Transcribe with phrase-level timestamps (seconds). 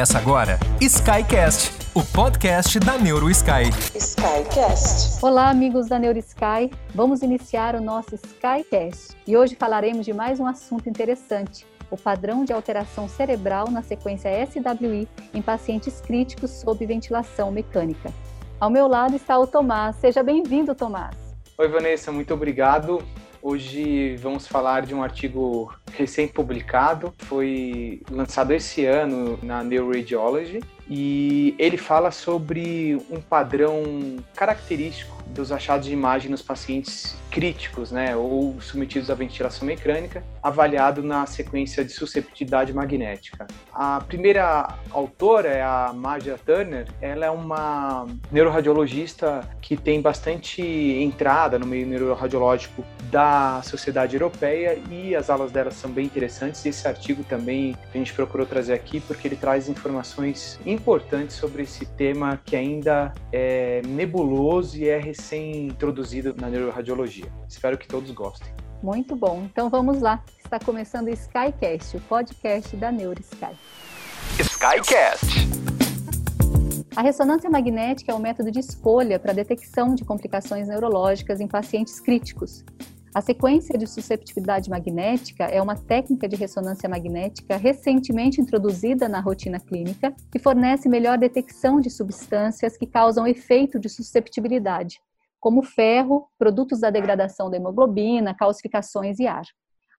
[0.00, 3.68] Começa agora Skycast, o podcast da NeuroSky.
[3.94, 5.22] Skycast.
[5.22, 6.70] Olá, amigos da NeuroSky.
[6.94, 12.46] Vamos iniciar o nosso Skycast e hoje falaremos de mais um assunto interessante: o padrão
[12.46, 18.10] de alteração cerebral na sequência SWI em pacientes críticos sob ventilação mecânica.
[18.58, 19.96] Ao meu lado está o Tomás.
[19.96, 21.14] Seja bem-vindo, Tomás.
[21.58, 23.04] Oi, Vanessa, muito obrigado.
[23.42, 31.78] Hoje vamos falar de um artigo recém-publicado, foi lançado esse ano na Neuroradiology e ele
[31.78, 39.10] fala sobre um padrão característico dos achados de imagem nos pacientes críticos, né, ou submetidos
[39.10, 43.46] à ventilação mecânica, avaliado na sequência de susceptibilidade magnética.
[43.72, 51.58] A primeira autora é a Marja Turner, ela é uma neuroradiologista que tem bastante entrada
[51.58, 56.64] no meio neuroradiológico da Sociedade Europeia e as aulas dela são bem interessantes.
[56.64, 61.86] Esse artigo também a gente procurou trazer aqui porque ele traz informações importantes sobre esse
[61.86, 67.19] tema que ainda é nebuloso e é recém-introduzido na neuroradiologia.
[67.48, 68.48] Espero que todos gostem.
[68.82, 69.44] Muito bom.
[69.44, 70.22] Então vamos lá.
[70.38, 73.56] Está começando o Skycast, o podcast da NeuroSky.
[74.38, 75.60] Skycast.
[76.96, 81.46] A ressonância magnética é um método de escolha para a detecção de complicações neurológicas em
[81.46, 82.64] pacientes críticos.
[83.12, 89.58] A sequência de susceptibilidade magnética é uma técnica de ressonância magnética recentemente introduzida na rotina
[89.58, 95.00] clínica que fornece melhor detecção de substâncias que causam efeito de susceptibilidade,
[95.40, 99.44] como ferro, produtos da degradação da hemoglobina, calcificações e ar.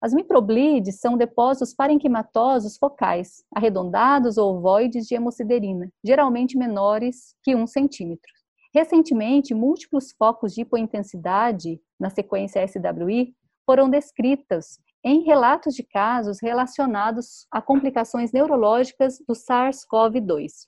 [0.02, 7.68] As microblides são depósitos parenquimatosos focais, arredondados ou ovoides de hemociderina, geralmente menores que 1
[7.68, 8.32] centímetro.
[8.74, 17.46] Recentemente, múltiplos focos de hipointensidade na sequência SWI foram descritos em relatos de casos relacionados
[17.52, 20.68] a complicações neurológicas do SARS-CoV-2.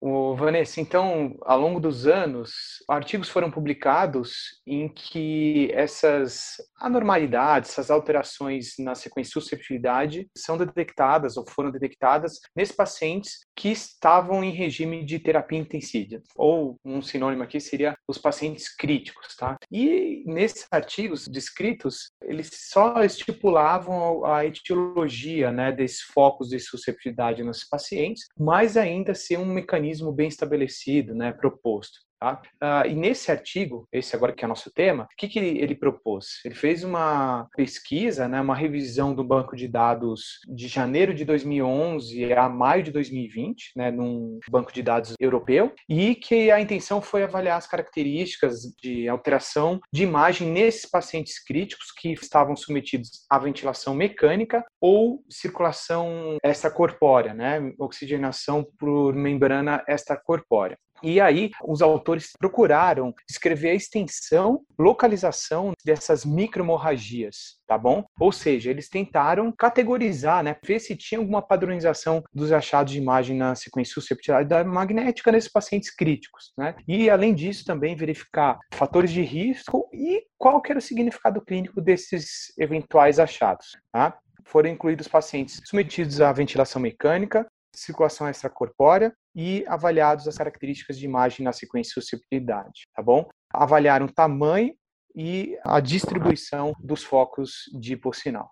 [0.00, 2.52] O Vanessa, então, ao longo dos anos,
[2.88, 11.36] artigos foram publicados em que essas anormalidades, essas alterações na sequência de susceptibilidade são detectadas
[11.36, 17.42] ou foram detectadas nesses pacientes que estavam em regime de terapia intensiva, ou um sinônimo
[17.42, 19.56] aqui seria os pacientes críticos, tá?
[19.70, 27.64] E nesses artigos descritos, eles só estipulavam a etiologia, né, desses focos de susceptibilidade nos
[27.64, 31.98] pacientes, mas ainda ser um mecanismo mecanismo bem estabelecido, né, proposto.
[32.20, 32.42] Tá?
[32.60, 35.74] Uh, e nesse artigo, esse agora que é nosso tema, o que, que ele, ele,
[35.76, 36.40] propôs?
[36.44, 42.32] Ele fez uma pesquisa, né, uma revisão do banco de dados de janeiro de 2011
[42.32, 47.22] a maio de 2020, né, num banco de dados europeu, e que a intenção foi
[47.22, 53.94] avaliar as características de alteração de imagem nesses pacientes críticos que estavam submetidos à ventilação
[53.94, 60.76] mecânica ou circulação extracorpórea, né, oxigenação por membrana extracorpórea.
[61.02, 68.04] E aí, os autores procuraram escrever a extensão, localização dessas microhemorragias, tá bom?
[68.20, 73.36] Ou seja, eles tentaram categorizar, né, ver se tinha alguma padronização dos achados de imagem
[73.36, 76.74] na sequência susceptibilidade magnética nesses pacientes críticos, né?
[76.86, 82.52] E além disso, também verificar fatores de risco e qual era o significado clínico desses
[82.58, 84.16] eventuais achados, tá?
[84.44, 87.46] Foram incluídos pacientes submetidos à ventilação mecânica,
[87.78, 93.28] circulação extracorpórea e avaliados as características de imagem na sequência de susceptibilidade, tá bom?
[93.52, 94.74] Avaliaram o tamanho
[95.14, 98.50] e a distribuição dos focos de hipossinal.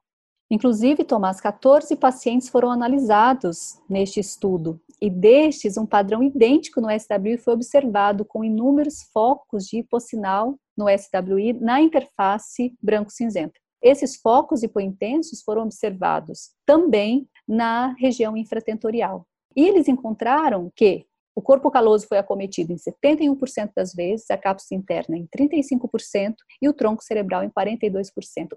[0.50, 7.36] Inclusive, Tomás, 14 pacientes foram analisados neste estudo, e destes, um padrão idêntico no SWI
[7.36, 13.59] foi observado com inúmeros focos de hipossinal no SWI na interface branco-cinzenta.
[13.86, 19.24] Esses focos hipointensos foram observados também na região infratentorial.
[19.54, 24.80] E eles encontraram que o corpo caloso foi acometido em 71% das vezes, a cápsula
[24.80, 28.10] interna em 35% e o tronco cerebral em 42%.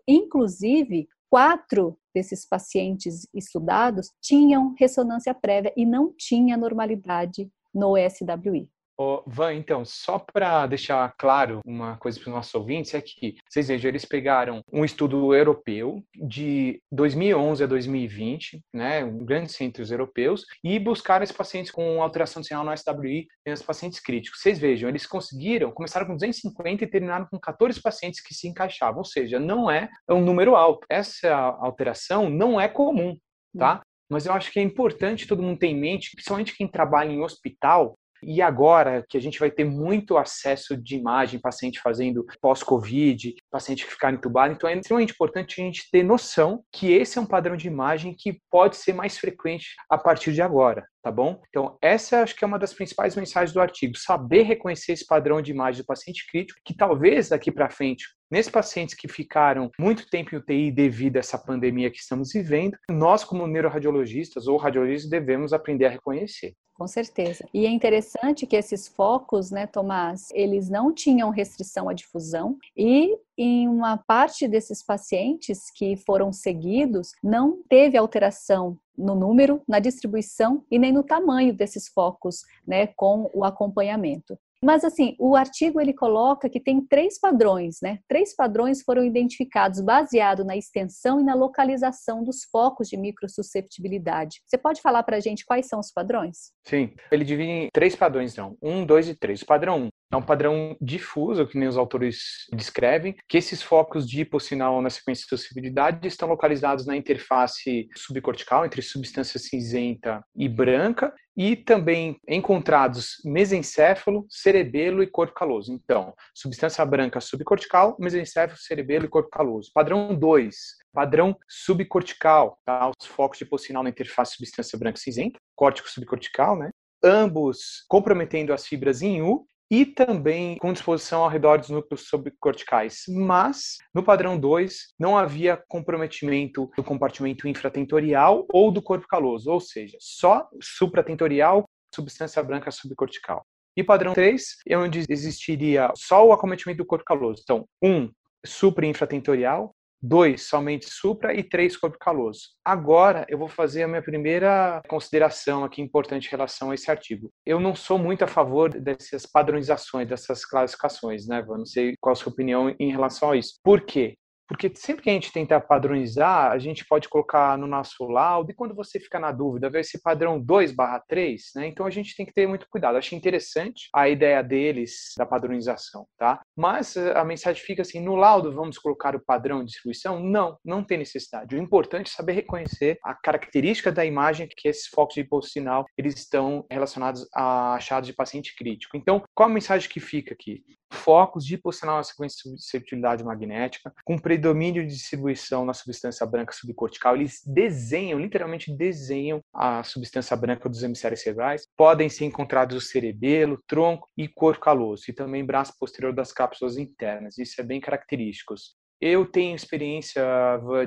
[0.07, 8.67] Inclusive, quatro desses pacientes estudados tinham ressonância prévia e não tinha normalidade no SWI.
[9.01, 13.37] Oh, Van, então, só para deixar claro uma coisa para os nossos ouvintes, é que,
[13.49, 20.43] vocês vejam, eles pegaram um estudo europeu de 2011 a 2020, né, grandes centros europeus,
[20.61, 24.41] e buscaram esses pacientes com alteração de sinal no SWI e os pacientes críticos.
[24.41, 28.97] Vocês vejam, eles conseguiram, começaram com 250 e terminaram com 14 pacientes que se encaixavam,
[28.97, 30.85] ou seja, não é um número alto.
[30.90, 33.16] Essa alteração não é comum,
[33.57, 33.81] tá?
[34.11, 37.22] Mas eu acho que é importante todo mundo ter em mente, principalmente quem trabalha em
[37.22, 43.35] hospital, E agora que a gente vai ter muito acesso de imagem, paciente fazendo pós-Covid,
[43.51, 47.21] paciente que ficar entubado, então é extremamente importante a gente ter noção que esse é
[47.21, 51.41] um padrão de imagem que pode ser mais frequente a partir de agora tá bom?
[51.49, 55.41] Então, essa acho que é uma das principais mensagens do artigo, saber reconhecer esse padrão
[55.41, 60.09] de imagem do paciente crítico, que talvez daqui para frente, nesses pacientes que ficaram muito
[60.09, 65.09] tempo em UTI devido a essa pandemia que estamos vivendo, nós como neuroradiologistas ou radiologistas
[65.09, 66.53] devemos aprender a reconhecer.
[66.79, 67.46] Com certeza.
[67.53, 73.17] E é interessante que esses focos, né, Tomás, eles não tinham restrição à difusão e
[73.37, 80.64] em uma parte desses pacientes que foram seguidos não teve alteração no número, na distribuição
[80.72, 84.40] e nem no tamanho desses focos, né, com o acompanhamento.
[84.64, 88.00] Mas assim, o artigo ele coloca que tem três padrões, né?
[88.08, 94.41] Três padrões foram identificados baseado na extensão e na localização dos focos de microsusceptibilidade.
[94.46, 96.52] Você pode falar para a gente quais são os padrões?
[96.66, 98.58] Sim, ele divide em três padrões, não.
[98.61, 99.41] Um, dois e três.
[99.41, 104.09] O padrão um é um padrão difuso, que nem os autores descrevem, que esses focos
[104.09, 110.50] de hipossinal na sequência de suscetibilidade estão localizados na interface subcortical, entre substância cinzenta e
[110.50, 115.72] branca, e também encontrados mesencéfalo, cerebelo e corpo caloso.
[115.72, 119.70] Então, substância branca subcortical, mesencéfalo, cerebelo e corpo caloso.
[119.73, 120.55] Padrão 2,
[120.91, 122.90] padrão subcortical, tá?
[122.90, 126.72] os focos de hipossinal na interface substância branca cinzenta, córtico subcortical, né?
[127.02, 133.03] ambos comprometendo as fibras em U e também com disposição ao redor dos núcleos subcorticais.
[133.07, 139.59] Mas, no padrão 2, não havia comprometimento do compartimento infratentorial ou do corpo caloso, ou
[139.59, 143.45] seja, só supratentorial, substância branca subcortical.
[143.77, 147.41] E padrão 3 é onde existiria só o acometimento do corpo caloso.
[147.43, 148.11] Então, 1, um,
[148.45, 152.41] supra-infratentorial, dois somente supra e três corpo caloso.
[152.63, 157.31] Agora eu vou fazer a minha primeira consideração aqui importante em relação a esse artigo.
[157.46, 161.43] Eu não sou muito a favor dessas padronizações, dessas classificações, né?
[161.47, 163.59] Não sei qual a sua opinião em relação a isso.
[163.63, 164.17] Por quê?
[164.49, 168.55] Porque sempre que a gente tenta padronizar, a gente pode colocar no nosso laudo, e
[168.55, 171.67] quando você fica na dúvida, ver esse padrão 2 barra 3, né?
[171.67, 172.97] Então a gente tem que ter muito cuidado.
[172.97, 176.41] Achei interessante a ideia deles da padronização, tá?
[176.57, 180.19] Mas a mensagem fica assim, no laudo vamos colocar o padrão de distribuição?
[180.19, 181.55] Não, não tem necessidade.
[181.55, 185.85] O importante é saber reconhecer a característica da imagem que esses focos de impulso sinal,
[185.95, 188.97] eles estão relacionados a achados de paciente crítico.
[188.97, 190.63] Então, qual a mensagem que fica aqui?
[190.91, 196.53] Focos de impulsional na sequência de susceptibilidade magnética, com predomínio de distribuição na substância branca
[196.53, 201.68] subcortical, eles desenham, literalmente desenham a substância branca dos hemisférios cerebrais.
[201.78, 206.78] Podem ser encontrados o cerebelo, tronco e corpo caloso, e também braço posterior das cápsulas
[206.78, 207.38] internas.
[207.38, 208.53] Isso é bem característico.
[209.01, 210.23] Eu tenho experiência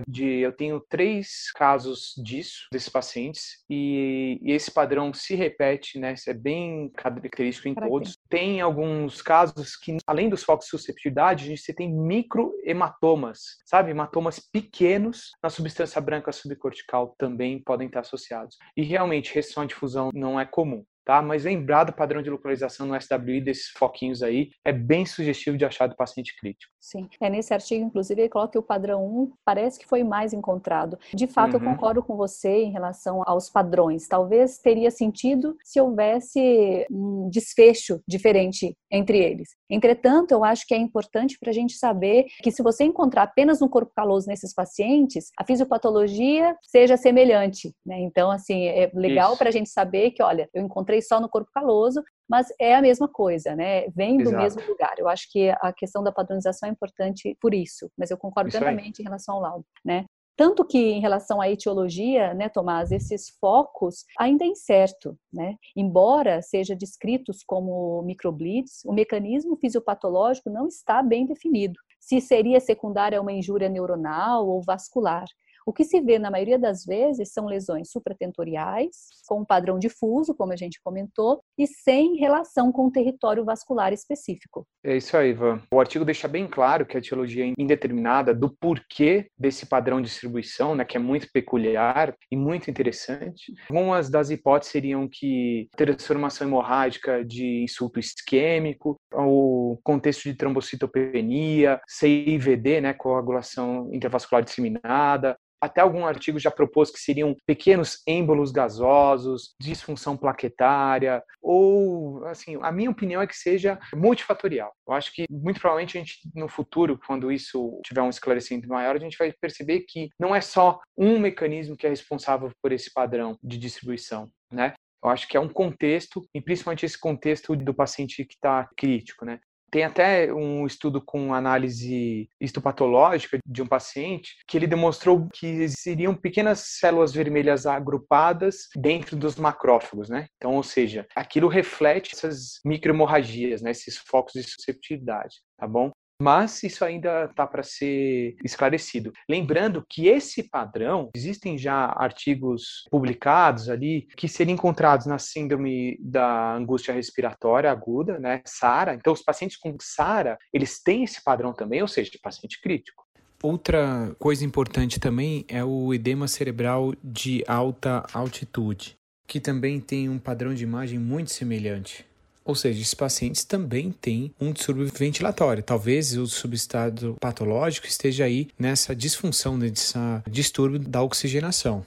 [0.07, 6.13] de, eu tenho três casos disso, desses pacientes, e, e esse padrão se repete, né?
[6.13, 8.19] Isso é bem característico em todos.
[8.29, 13.91] Tem alguns casos que, além dos focos de susceptibilidade, a gente tem microhematomas, sabe?
[13.91, 18.59] Hematomas pequenos na substância branca subcortical também podem estar associados.
[18.77, 21.23] E realmente, restrição à difusão não é comum tá?
[21.23, 25.65] Mas lembrar do padrão de localização no SWI desses foquinhos aí é bem sugestivo de
[25.65, 26.73] achar do paciente crítico.
[26.81, 30.33] Sim, é nesse artigo, inclusive, ele coloca que o padrão 1 parece que foi mais
[30.33, 30.99] encontrado.
[31.15, 31.63] De fato, uhum.
[31.63, 34.09] eu concordo com você em relação aos padrões.
[34.09, 39.51] Talvez teria sentido se houvesse um desfecho diferente entre eles.
[39.71, 43.63] Entretanto, eu acho que é importante para a gente saber que se você encontrar apenas
[43.63, 47.73] um corpo caloso nesses pacientes, a fisiopatologia seja semelhante.
[47.87, 48.01] Né?
[48.01, 51.51] Então, assim, é legal para a gente saber que, olha, eu encontrei só no corpo
[51.53, 53.89] caloso, mas é a mesma coisa, né?
[53.89, 54.43] Vem do Exato.
[54.43, 54.95] mesmo lugar.
[54.99, 58.59] Eu acho que a questão da padronização é importante por isso, mas eu concordo isso
[58.59, 59.05] plenamente aí.
[59.05, 60.05] em relação ao laudo, né?
[60.37, 65.57] Tanto que em relação à etiologia, né, Tomás, esses focos ainda é incerto, né?
[65.77, 71.79] Embora seja descritos como microbleeds, o mecanismo fisiopatológico não está bem definido.
[72.01, 75.27] Se seria secundária a uma injúria neuronal ou vascular.
[75.65, 80.35] O que se vê na maioria das vezes são lesões supratentoriais, com um padrão difuso,
[80.35, 84.67] como a gente comentou, e sem relação com o território vascular específico.
[84.85, 85.63] É isso aí, Ivan.
[85.73, 90.09] O artigo deixa bem claro que a etiologia é indeterminada do porquê desse padrão de
[90.09, 93.53] distribuição, né, que é muito peculiar e muito interessante.
[93.71, 102.81] Algumas das hipóteses seriam que transformação hemorrágica de insulto isquêmico, o contexto de trombocitopenia, CIVD,
[102.81, 110.17] né, coagulação intervascular disseminada, até algum artigo já propôs que seriam pequenos êmbolos gasosos, disfunção
[110.17, 114.73] plaquetária, ou, assim, a minha opinião é que seja multifatorial.
[114.87, 118.97] Eu acho que, muito provavelmente, a gente, no futuro, quando isso tiver um esclarecimento maior,
[118.97, 122.93] a gente vai perceber que não é só um mecanismo que é responsável por esse
[122.93, 124.75] padrão de distribuição, né?
[125.05, 129.25] Eu acho que é um contexto, e principalmente esse contexto do paciente que está crítico,
[129.25, 129.41] né?
[129.73, 136.15] Tem até um estudo com análise histopatológica de um paciente que ele demonstrou que existiriam
[136.15, 140.27] pequenas células vermelhas agrupadas dentro dos macrófagos, né?
[140.37, 143.71] Então, ou seja, aquilo reflete essas microhemorragias, né?
[143.71, 145.91] Esses focos de susceptibilidade, tá bom?
[146.23, 149.13] Mas isso ainda está para ser esclarecido.
[149.29, 156.55] Lembrando que esse padrão, existem já artigos publicados ali que seriam encontrados na síndrome da
[156.55, 158.95] angústia respiratória aguda, né, SARA.
[158.95, 163.05] Então, os pacientes com SARA, eles têm esse padrão também, ou seja, paciente crítico.
[163.43, 170.19] Outra coisa importante também é o edema cerebral de alta altitude, que também tem um
[170.19, 172.07] padrão de imagem muito semelhante.
[172.45, 175.63] Ou seja, esses pacientes também têm um distúrbio ventilatório.
[175.63, 179.95] Talvez o subestado patológico esteja aí nessa disfunção, nesse
[180.29, 181.85] distúrbio da oxigenação.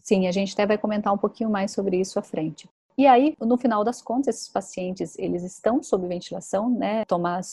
[0.00, 2.68] Sim, a gente até vai comentar um pouquinho mais sobre isso à frente.
[2.96, 7.04] E aí, no final das contas, esses pacientes, eles estão sob ventilação, né,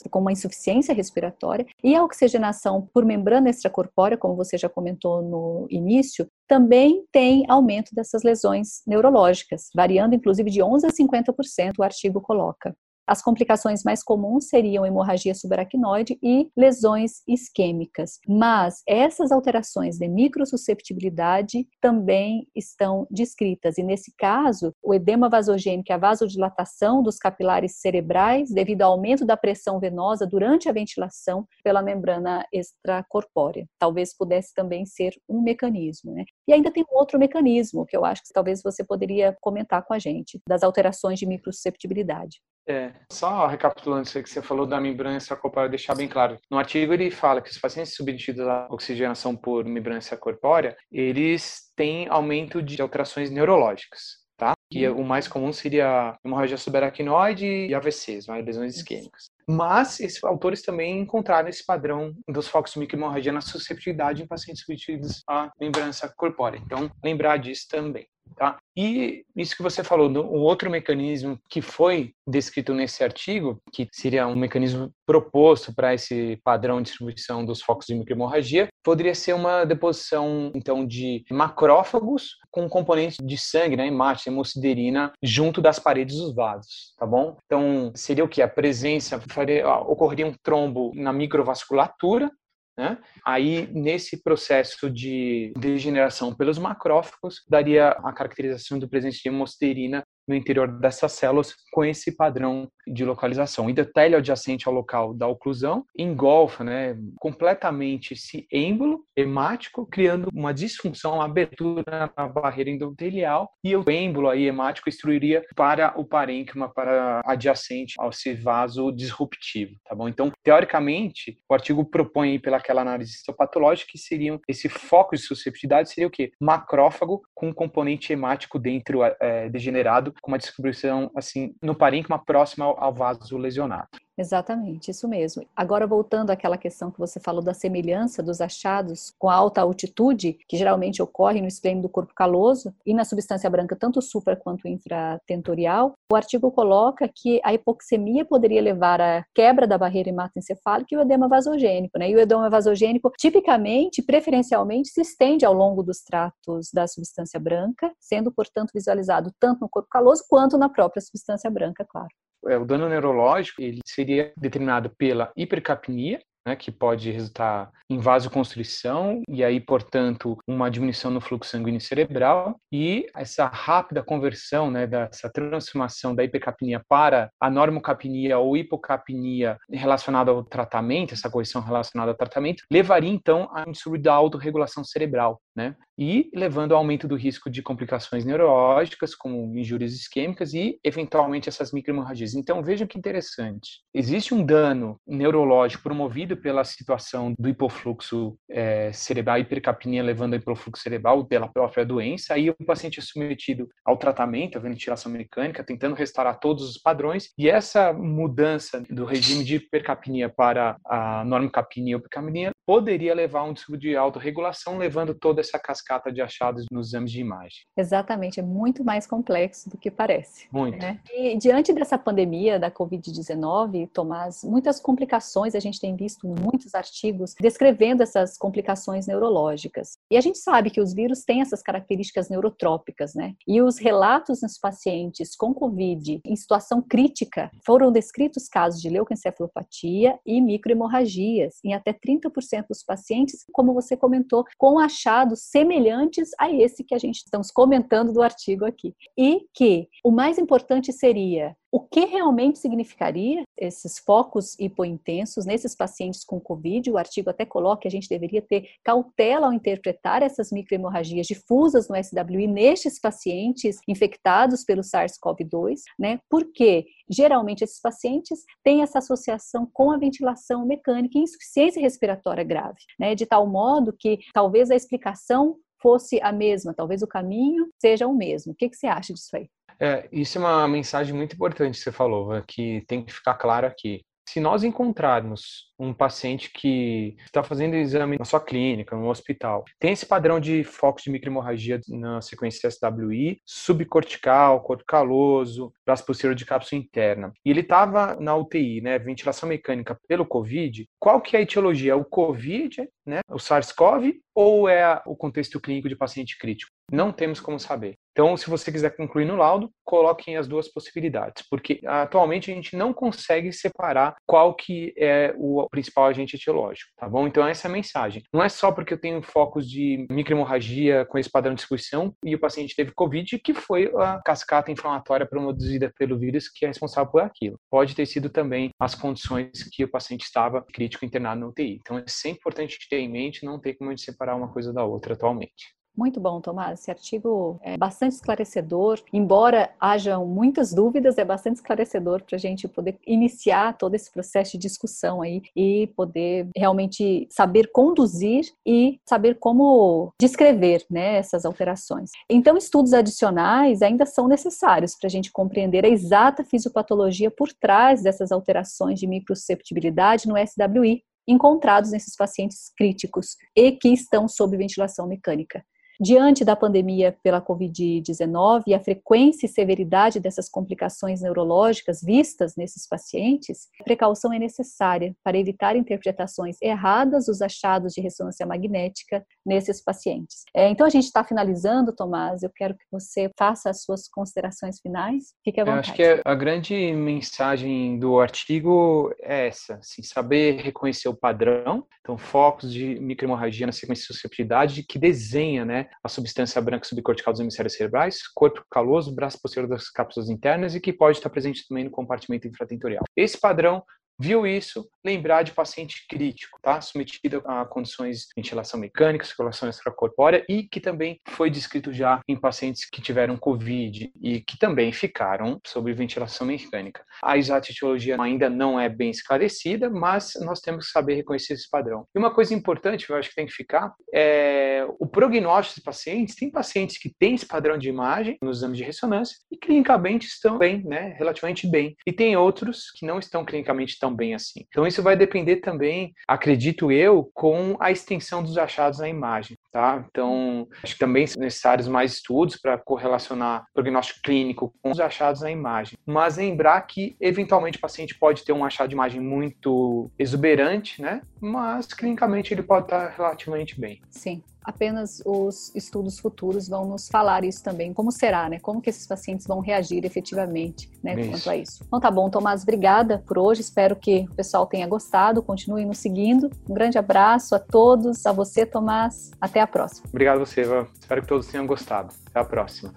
[0.10, 5.67] com uma insuficiência respiratória, e a oxigenação por membrana extracorpórea, como você já comentou no
[5.69, 12.22] início, também tem aumento dessas lesões neurológicas, variando inclusive de 11 a 50%, o artigo
[12.22, 12.75] coloca.
[13.10, 18.20] As complicações mais comuns seriam hemorragia subaracnoide e lesões isquêmicas.
[18.28, 23.80] Mas essas alterações de microsusceptibilidade também estão descritas.
[23.80, 29.25] E nesse caso, o edema vasogênico e a vasodilatação dos capilares cerebrais devido ao aumento
[29.25, 33.66] da pressão venosa durante a ventilação pela membrana extracorpórea.
[33.80, 36.13] Talvez pudesse também ser um mecanismo.
[36.13, 36.25] Né?
[36.48, 39.96] E ainda tem um outro mecanismo que eu acho que talvez você poderia comentar com
[39.96, 42.39] a gente, das alterações de microsusceptibilidade.
[42.69, 46.38] É, só recapitulando isso que você falou da membrana extracorpórea, deixar bem claro.
[46.51, 52.07] No artigo ele fala que os pacientes submetidos à oxigenação por membrana extracorpórea, eles têm
[52.07, 54.53] aumento de alterações neurológicas, tá?
[54.71, 58.39] Que o mais comum seria hemorragia subaracnoide e AVCs, né?
[58.39, 59.31] lesões isquêmicas.
[59.49, 64.61] Mas esses autores também encontraram esse padrão dos focos de microhemorragia na susceptibilidade em pacientes
[64.61, 66.61] submetidos à membrana corpórea.
[66.63, 68.07] Então, lembrar disso também.
[68.36, 68.57] Tá?
[68.75, 74.27] E isso que você falou, um outro mecanismo que foi descrito nesse artigo, que seria
[74.27, 79.65] um mecanismo proposto para esse padrão de distribuição dos focos de microhemorragia, poderia ser uma
[79.65, 86.33] deposição então de macrófagos com componentes de sangue, né, hemácia, hemociderina, junto das paredes dos
[86.33, 87.38] vasos, tá bom?
[87.45, 88.41] Então, seria o que?
[88.41, 92.31] A presença, faria, ocorreria um trombo na microvasculatura,
[92.79, 92.98] né?
[93.25, 100.36] Aí, nesse processo de degeneração pelos macrófagos, daria a caracterização do presente de hemosterina no
[100.36, 103.65] interior dessas células com esse padrão de localização.
[103.65, 110.53] O endotélio adjacente ao local da oclusão engolfa né, completamente esse êmbolo hemático, criando uma
[110.53, 116.69] disfunção, uma abertura na barreira endotelial, e o êmbolo aí hemático instruiria para o parênquima,
[116.69, 120.07] para adjacente ao esse vaso disruptivo, tá bom?
[120.07, 125.89] Então, teoricamente, o artigo propõe pela aquela análise histopatológica que seriam esse foco de susceptibilidade
[125.89, 126.31] seria o quê?
[126.39, 132.93] Macrófago com componente hemático dentro é, degenerado com uma distribuição assim no parênquima próxima ao,
[132.93, 133.89] vaso lesionado.
[134.19, 135.45] Exatamente, isso mesmo.
[135.55, 140.57] Agora, voltando àquela questão que você falou da semelhança dos achados com alta altitude, que
[140.57, 145.93] geralmente ocorre no esplênio do corpo caloso e na substância branca, tanto supra quanto infratentorial,
[146.11, 151.01] o artigo coloca que a hipoxemia poderia levar à quebra da barreira hematoencefálica e o
[151.01, 151.97] edema vasogênico.
[151.97, 152.09] Né?
[152.09, 157.89] E o edema vasogênico, tipicamente, preferencialmente, se estende ao longo dos tratos da substância branca,
[157.97, 162.09] sendo, portanto, visualizado tanto no corpo caloso quanto na própria substância branca, claro.
[162.48, 169.22] É, o dano neurológico ele seria determinado pela hipercapnia, né, que pode resultar em vasoconstrição
[169.27, 175.29] e aí, portanto, uma diminuição no fluxo sanguíneo cerebral e essa rápida conversão, né, dessa
[175.29, 182.17] transformação da hipercapnia para a normocapnia ou hipocapnia relacionada ao tratamento, essa correção relacionada ao
[182.17, 185.75] tratamento, levaria então a um distúrbio da autorregulação cerebral, né?
[185.98, 191.74] E levando ao aumento do risco de complicações neurológicas, como injúrias isquêmicas e, eventualmente, essas
[191.74, 192.36] microhemorragias.
[192.36, 193.81] Então, vejam que interessante.
[193.93, 200.81] Existe um dano neurológico promovido pela situação do hipofluxo é, cerebral, hipercapnia levando ao hipofluxo
[200.81, 202.33] cerebral pela própria doença.
[202.33, 207.29] Aí o paciente é submetido ao tratamento, à ventilação mecânica, tentando restaurar todos os padrões.
[207.38, 213.43] E essa mudança do regime de hipercapnia para a normocapnia ou hipocapnia poderia levar a
[213.45, 217.63] um distúrbio de autorregulação, levando toda essa cascata de achados nos exames de imagem.
[217.75, 220.48] Exatamente, é muito mais complexo do que parece.
[220.51, 220.77] Muito.
[220.77, 221.00] Né?
[221.12, 226.75] E diante dessa pandemia da Covid-19, Tomás, muitas complicações a gente tem visto visto muitos
[226.75, 229.97] artigos descrevendo essas complicações neurológicas.
[230.11, 233.35] E a gente sabe que os vírus têm essas características neurotrópicas, né?
[233.47, 240.17] E os relatos nos pacientes com Covid em situação crítica foram descritos casos de leucoencefalopatia
[240.25, 246.83] e microhemorragias em até 30% dos pacientes, como você comentou, com achados semelhantes a esse
[246.83, 248.93] que a gente estamos comentando do artigo aqui.
[249.17, 256.23] E que o mais importante seria o que realmente significaria esses focos hipointensos nesses pacientes
[256.23, 256.89] com Covid?
[256.89, 261.88] O artigo até coloca que a gente deveria ter cautela ao interpretar essas microhemorragias difusas
[261.88, 266.19] no SWI nestes pacientes infectados pelo SARS-CoV-2, né?
[266.29, 272.79] Porque geralmente esses pacientes têm essa associação com a ventilação mecânica e insuficiência respiratória grave,
[272.99, 273.13] né?
[273.13, 278.13] De tal modo que talvez a explicação fosse a mesma, talvez o caminho seja o
[278.13, 278.53] mesmo.
[278.53, 279.49] O que, que você acha disso aí?
[279.81, 283.65] É, isso é uma mensagem muito importante que você falou, que tem que ficar claro
[283.65, 284.01] aqui.
[284.27, 289.93] Se nós encontrarmos um paciente que está fazendo exame na sua clínica, no hospital, tem
[289.93, 296.45] esse padrão de foco de microhemorragia na sequência SWI, subcortical, corpo caloso, braço posterior de
[296.45, 301.39] cápsula interna, e ele estava na UTI, né, ventilação mecânica pelo COVID, qual que é
[301.39, 301.98] a etiologia?
[301.98, 306.71] O COVID, né, o SARS-CoV, ou é o contexto clínico de paciente crítico?
[306.91, 307.96] Não temos como saber.
[308.19, 312.75] Então, se você quiser concluir no laudo, coloquem as duas possibilidades, porque atualmente a gente
[312.75, 317.27] não consegue separar qual que é o principal agente etiológico, tá bom?
[317.27, 318.22] Então, essa é a mensagem.
[318.34, 322.36] Não é só porque eu tenho focos de microhemorragia com esse padrão de distribuição e
[322.36, 327.10] o paciente teve COVID que foi a cascata inflamatória produzida pelo vírus que é responsável
[327.10, 327.58] por aquilo.
[327.72, 331.79] Pode ter sido também as condições que o paciente estava crítico internado na UTI.
[331.79, 334.74] Então, é sempre importante ter em mente, não ter como a gente separar uma coisa
[334.74, 335.78] da outra atualmente.
[335.96, 336.79] Muito bom, Tomás.
[336.79, 339.01] Esse artigo é bastante esclarecedor.
[339.12, 344.53] Embora hajam muitas dúvidas, é bastante esclarecedor para a gente poder iniciar todo esse processo
[344.53, 352.12] de discussão aí e poder realmente saber conduzir e saber como descrever né, essas alterações.
[352.29, 358.01] Então, estudos adicionais ainda são necessários para a gente compreender a exata fisiopatologia por trás
[358.01, 365.08] dessas alterações de microsusceptibilidade no SWI encontrados nesses pacientes críticos e que estão sob ventilação
[365.08, 365.63] mecânica.
[366.01, 372.88] Diante da pandemia pela Covid-19 e a frequência e severidade dessas complicações neurológicas vistas nesses
[372.88, 380.43] pacientes, precaução é necessária para evitar interpretações erradas dos achados de ressonância magnética nesses pacientes.
[380.56, 382.43] É, então, a gente está finalizando, Tomás.
[382.43, 385.34] Eu quero que você faça as suas considerações finais.
[385.43, 385.89] Fique à vontade.
[385.89, 391.86] Eu acho que a grande mensagem do artigo é essa: assim, saber reconhecer o padrão.
[392.00, 395.88] Então, focos de microhemorragia na sequência de susceptibilidade que desenha, né?
[396.04, 400.80] A substância branca subcortical dos hemisférios cerebrais, corpo caloso, braço posterior das cápsulas internas e
[400.80, 403.04] que pode estar presente também no compartimento infratentorial.
[403.15, 403.84] Esse padrão
[404.19, 406.82] Viu isso, lembrar de paciente crítico, tá?
[406.82, 412.39] Submetido a condições de ventilação mecânica, circulação extracorpórea e que também foi descrito já em
[412.39, 417.03] pacientes que tiveram COVID e que também ficaram sob ventilação mecânica.
[417.23, 421.69] A exata etiologia ainda não é bem esclarecida, mas nós temos que saber reconhecer esse
[421.69, 422.05] padrão.
[422.13, 426.36] E uma coisa importante eu acho que tem que ficar é o prognóstico dos pacientes.
[426.36, 430.58] Tem pacientes que têm esse padrão de imagem nos exames de ressonância e clinicamente estão
[430.58, 431.15] bem, né?
[431.17, 431.95] Relativamente bem.
[432.05, 434.65] E tem outros que não estão clinicamente tão tão bem assim.
[434.67, 440.05] Então isso vai depender também, acredito eu, com a extensão dos achados na imagem, tá?
[440.10, 444.99] Então acho que também são necessários mais estudos para correlacionar o prognóstico clínico com os
[444.99, 445.97] achados na imagem.
[446.05, 451.21] Mas lembrar que eventualmente o paciente pode ter um achado de imagem muito exuberante, né?
[451.39, 454.01] Mas clinicamente ele pode estar relativamente bem.
[454.10, 458.60] Sim apenas os estudos futuros vão nos falar isso também, como será, né?
[458.60, 461.29] Como que esses pacientes vão reagir efetivamente, né, isso.
[461.29, 461.84] quanto a isso.
[461.86, 465.97] Então tá bom, Tomás, obrigada por hoje, espero que o pessoal tenha gostado, continue nos
[465.97, 466.49] seguindo.
[466.69, 470.08] Um grande abraço a todos, a você, Tomás, até a próxima.
[470.10, 470.88] Obrigado você, Eva.
[471.00, 472.13] Espero que todos tenham gostado.
[472.28, 472.93] Até a próxima.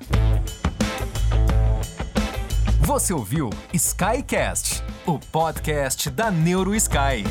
[2.81, 7.25] Você ouviu Skycast, o podcast da NeuroSky.